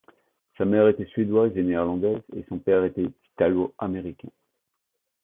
[0.57, 3.05] Sa mère était suédoise et néerlandaise et son père était
[3.35, 4.31] italo-américain.